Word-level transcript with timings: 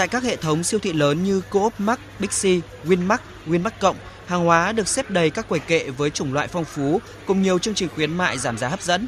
Tại 0.00 0.08
các 0.08 0.22
hệ 0.22 0.36
thống 0.36 0.64
siêu 0.64 0.80
thị 0.80 0.92
lớn 0.92 1.24
như 1.24 1.42
Coop 1.50 1.80
Mart, 1.80 2.00
Bixi, 2.18 2.60
Winmart, 2.84 3.18
Winmart 3.46 3.70
Cộng, 3.80 3.96
hàng 4.26 4.44
hóa 4.44 4.72
được 4.72 4.88
xếp 4.88 5.10
đầy 5.10 5.30
các 5.30 5.48
quầy 5.48 5.60
kệ 5.60 5.90
với 5.90 6.10
chủng 6.10 6.32
loại 6.32 6.48
phong 6.48 6.64
phú 6.64 7.00
cùng 7.26 7.42
nhiều 7.42 7.58
chương 7.58 7.74
trình 7.74 7.88
khuyến 7.94 8.16
mại 8.16 8.38
giảm 8.38 8.58
giá 8.58 8.68
hấp 8.68 8.82
dẫn. 8.82 9.06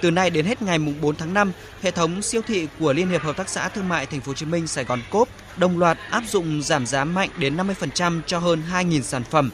Từ 0.00 0.10
nay 0.10 0.30
đến 0.30 0.46
hết 0.46 0.62
ngày 0.62 0.78
4 0.78 1.16
tháng 1.16 1.34
5, 1.34 1.52
hệ 1.82 1.90
thống 1.90 2.22
siêu 2.22 2.42
thị 2.46 2.68
của 2.78 2.92
Liên 2.92 3.08
hiệp 3.08 3.22
Hợp 3.22 3.36
tác 3.36 3.48
xã 3.48 3.68
Thương 3.68 3.88
mại 3.88 4.06
Thành 4.06 4.20
phố 4.20 4.30
Hồ 4.30 4.34
Chí 4.34 4.46
Minh 4.46 4.66
Sài 4.66 4.84
Gòn 4.84 5.00
Cốp 5.10 5.28
đồng 5.56 5.78
loạt 5.78 5.98
áp 6.10 6.22
dụng 6.28 6.62
giảm 6.62 6.86
giá 6.86 7.04
mạnh 7.04 7.28
đến 7.38 7.56
50% 7.56 8.20
cho 8.26 8.38
hơn 8.38 8.62
2.000 8.72 9.02
sản 9.02 9.24
phẩm. 9.24 9.50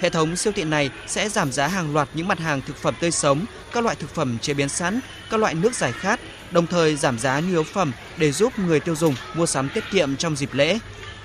Hệ 0.00 0.10
thống 0.10 0.36
siêu 0.36 0.52
thị 0.56 0.64
này 0.64 0.90
sẽ 1.06 1.28
giảm 1.28 1.52
giá 1.52 1.66
hàng 1.66 1.94
loạt 1.94 2.08
những 2.14 2.28
mặt 2.28 2.38
hàng 2.38 2.60
thực 2.66 2.76
phẩm 2.76 2.94
tươi 3.00 3.10
sống, 3.10 3.44
các 3.72 3.84
loại 3.84 3.96
thực 3.96 4.14
phẩm 4.14 4.38
chế 4.38 4.54
biến 4.54 4.68
sẵn, 4.68 5.00
các 5.30 5.40
loại 5.40 5.54
nước 5.54 5.74
giải 5.74 5.92
khát, 5.92 6.20
đồng 6.52 6.66
thời 6.66 6.96
giảm 6.96 7.18
giá 7.18 7.40
nhu 7.40 7.48
yếu 7.48 7.62
phẩm 7.62 7.92
để 8.16 8.32
giúp 8.32 8.58
người 8.58 8.80
tiêu 8.80 8.96
dùng 8.96 9.14
mua 9.34 9.46
sắm 9.46 9.68
tiết 9.74 9.84
kiệm 9.90 10.16
trong 10.16 10.36
dịp 10.36 10.50
lễ. 10.52 10.78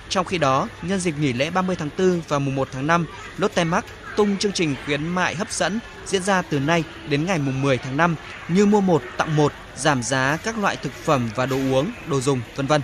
Trong 0.09 0.26
khi 0.26 0.38
đó, 0.38 0.68
nhân 0.81 0.99
dịp 0.99 1.13
nghỉ 1.20 1.34
lễ 1.34 1.49
30 1.49 1.76
tháng 1.76 1.90
4 1.98 2.22
và 2.27 2.40
mùng 2.40 2.55
1 2.55 2.68
tháng 2.72 2.88
5, 2.88 3.05
Lotte 3.38 3.63
Mart 3.63 3.85
tung 4.18 4.38
chương 4.38 4.52
trình 4.52 4.76
khuyến 4.85 5.08
mại 5.08 5.35
hấp 5.35 5.52
dẫn 5.52 5.80
diễn 6.05 6.23
ra 6.23 6.41
từ 6.41 6.59
nay 6.59 6.84
đến 7.09 7.26
ngày 7.26 7.40
mùng 7.40 7.62
10 7.62 7.77
tháng 7.77 7.98
5 7.98 8.16
như 8.48 8.66
mua 8.66 8.82
một 8.82 9.04
tặng 9.18 9.35
một, 9.35 9.54
giảm 9.76 10.04
giá 10.04 10.38
các 10.44 10.58
loại 10.58 10.76
thực 10.76 10.94
phẩm 10.94 11.30
và 11.35 11.46
đồ 11.46 11.55
uống, 11.55 11.91
đồ 12.07 12.21
dùng, 12.21 12.41
vân 12.55 12.68
vân. 12.68 12.82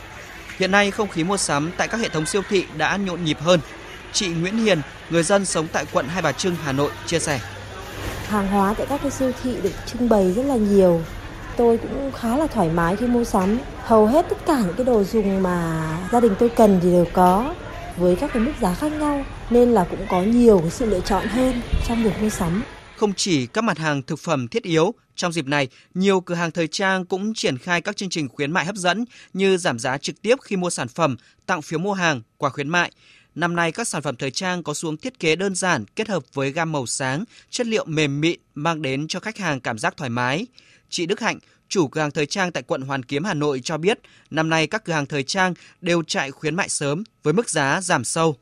Hiện 0.60 0.72
nay 0.72 0.92
không 0.92 1.10
khí 1.10 1.24
mua 1.24 1.38
sắm 1.38 1.72
tại 1.78 1.88
các 1.88 2.02
hệ 2.02 2.10
thống 2.10 2.26
siêu 2.26 2.42
thị 2.50 2.66
đã 2.78 2.98
nhộn 2.98 3.24
nhịp 3.24 3.38
hơn. 3.42 3.60
Chị 4.12 4.28
Nguyễn 4.28 4.58
Hiền, 4.58 4.82
người 5.10 5.24
dân 5.24 5.46
sống 5.46 5.68
tại 5.72 5.86
quận 5.92 6.08
Hai 6.08 6.22
Bà 6.22 6.32
Trưng, 6.32 6.56
Hà 6.64 6.72
Nội 6.72 6.92
chia 7.06 7.20
sẻ. 7.20 7.40
Hàng 8.28 8.48
hóa 8.48 8.74
tại 8.78 8.88
các 8.90 9.02
cái 9.02 9.12
siêu 9.12 9.32
thị 9.44 9.56
được 9.64 9.72
trưng 9.86 10.10
bày 10.10 10.34
rất 10.36 10.44
là 10.46 10.56
nhiều. 10.56 11.02
Tôi 11.58 11.78
cũng 11.78 12.12
khá 12.12 12.38
là 12.38 12.48
thoải 12.48 12.70
mái 12.70 12.96
khi 12.96 13.08
mua 13.08 13.24
sắm. 13.24 13.58
Hầu 13.84 14.06
hết 14.06 14.26
tất 14.30 14.38
cả 14.46 14.62
những 14.66 14.76
cái 14.76 14.86
đồ 14.86 15.04
dùng 15.04 15.44
mà 15.44 15.88
gia 16.12 16.20
đình 16.20 16.36
tôi 16.40 16.50
cần 16.50 16.80
thì 16.84 16.92
đều 16.92 17.06
có 17.14 17.56
với 17.98 18.16
các 18.16 18.32
cái 18.34 18.44
mức 18.44 18.52
giá 18.62 18.74
khác 18.74 18.92
nhau 18.92 19.26
nên 19.50 19.72
là 19.72 19.88
cũng 19.90 20.06
có 20.10 20.22
nhiều 20.22 20.60
cái 20.60 20.70
sự 20.70 20.86
lựa 20.86 21.00
chọn 21.00 21.28
hơn 21.28 21.62
trong 21.88 22.04
việc 22.04 22.22
mua 22.22 22.30
sắm. 22.30 22.64
Không 22.98 23.14
chỉ 23.14 23.48
các 23.48 23.64
mặt 23.64 23.78
hàng 23.78 24.02
thực 24.02 24.20
phẩm 24.20 24.48
thiết 24.48 24.64
yếu, 24.64 24.94
trong 25.16 25.32
dịp 25.32 25.48
này, 25.48 25.68
nhiều 25.94 26.22
cửa 26.22 26.36
hàng 26.36 26.52
thời 26.52 26.68
trang 26.68 27.06
cũng 27.06 27.34
triển 27.34 27.58
khai 27.58 27.82
các 27.82 27.98
chương 27.98 28.10
trình 28.10 28.30
khuyến 28.30 28.52
mại 28.52 28.66
hấp 28.66 28.76
dẫn 28.76 29.06
như 29.34 29.58
giảm 29.58 29.80
giá 29.80 29.98
trực 29.98 30.22
tiếp 30.22 30.36
khi 30.42 30.56
mua 30.56 30.70
sản 30.70 30.88
phẩm, 30.88 31.16
tặng 31.46 31.62
phiếu 31.62 31.80
mua 31.80 31.94
hàng, 31.94 32.22
quà 32.38 32.50
khuyến 32.50 32.70
mại. 32.70 32.92
Năm 33.36 33.56
nay, 33.56 33.72
các 33.72 33.88
sản 33.88 34.02
phẩm 34.02 34.16
thời 34.16 34.32
trang 34.32 34.64
có 34.64 34.74
xuống 34.74 34.98
thiết 34.98 35.20
kế 35.20 35.36
đơn 35.36 35.56
giản 35.56 35.86
kết 35.96 36.10
hợp 36.10 36.24
với 36.34 36.52
gam 36.52 36.72
màu 36.72 36.86
sáng, 36.86 37.24
chất 37.50 37.68
liệu 37.68 37.86
mềm 37.86 38.22
mịn 38.22 38.40
mang 38.56 38.82
đến 38.82 39.08
cho 39.08 39.20
khách 39.20 39.38
hàng 39.38 39.60
cảm 39.60 39.78
giác 39.78 39.98
thoải 39.98 40.10
mái. 40.10 40.48
Chị 40.90 41.06
Đức 41.06 41.20
Hạnh, 41.20 41.40
chủ 41.70 41.88
cửa 41.88 42.02
hàng 42.02 42.12
thời 42.12 42.26
trang 42.26 42.52
tại 42.52 42.64
quận 42.64 42.82
Hoàn 42.82 43.04
Kiếm, 43.04 43.24
Hà 43.24 43.34
Nội 43.34 43.62
cho 43.64 43.78
biết, 43.78 44.00
năm 44.30 44.50
nay 44.50 44.68
các 44.68 44.84
cửa 44.84 44.94
hàng 44.94 45.06
thời 45.06 45.24
trang 45.24 45.54
đều 45.82 46.04
chạy 46.04 46.32
khuyến 46.32 46.56
mại 46.56 46.70
sớm 46.70 47.04
với 47.24 47.34
mức 47.34 47.50
giá 47.50 47.82
giảm 47.82 48.04
sâu. 48.04 48.36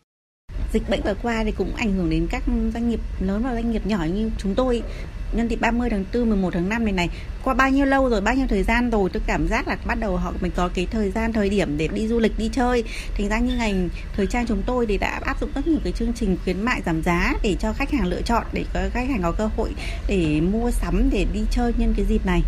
Dịch 0.73 0.89
bệnh 0.89 1.01
vừa 1.05 1.15
qua 1.21 1.43
thì 1.43 1.51
cũng 1.57 1.75
ảnh 1.75 1.93
hưởng 1.93 2.09
đến 2.09 2.27
các 2.31 2.43
doanh 2.73 2.89
nghiệp 2.89 2.99
lớn 3.19 3.43
và 3.43 3.53
doanh 3.53 3.71
nghiệp 3.71 3.87
nhỏ 3.87 4.05
như 4.13 4.31
chúng 4.37 4.55
tôi. 4.55 4.83
Nhân 5.33 5.47
dịp 5.47 5.61
30 5.61 5.89
tháng 5.89 6.05
4, 6.13 6.29
11 6.29 6.53
tháng 6.53 6.69
5 6.69 6.83
này 6.85 6.93
này, 6.93 7.09
qua 7.43 7.53
bao 7.53 7.69
nhiêu 7.69 7.85
lâu 7.85 8.09
rồi, 8.09 8.21
bao 8.21 8.35
nhiêu 8.35 8.45
thời 8.49 8.63
gian 8.63 8.89
rồi 8.89 9.09
tôi 9.13 9.21
cảm 9.27 9.47
giác 9.47 9.67
là 9.67 9.77
bắt 9.85 9.99
đầu 9.99 10.17
họ 10.17 10.33
mình 10.41 10.51
có 10.55 10.69
cái 10.73 10.87
thời 10.91 11.11
gian, 11.11 11.33
thời 11.33 11.49
điểm 11.49 11.77
để 11.77 11.87
đi 11.87 12.07
du 12.07 12.19
lịch, 12.19 12.37
đi 12.37 12.49
chơi. 12.53 12.83
Thành 13.17 13.29
ra 13.29 13.39
như 13.39 13.55
ngành 13.55 13.89
thời 14.15 14.27
trang 14.27 14.45
chúng 14.47 14.63
tôi 14.65 14.85
thì 14.85 14.97
đã 14.97 15.19
áp 15.25 15.41
dụng 15.41 15.49
rất 15.55 15.67
nhiều 15.67 15.79
cái 15.83 15.93
chương 15.93 16.13
trình 16.13 16.37
khuyến 16.43 16.61
mại 16.61 16.81
giảm 16.85 17.03
giá 17.03 17.33
để 17.43 17.55
cho 17.59 17.73
khách 17.73 17.91
hàng 17.91 18.07
lựa 18.07 18.21
chọn, 18.21 18.45
để 18.53 18.65
khách 18.73 19.09
hàng 19.09 19.21
có 19.21 19.31
cơ 19.31 19.49
hội 19.57 19.69
để 20.07 20.41
mua 20.41 20.71
sắm, 20.71 21.09
để 21.11 21.25
đi 21.33 21.39
chơi 21.51 21.73
nhân 21.77 21.93
cái 21.97 22.05
dịp 22.05 22.25
này. 22.25 22.41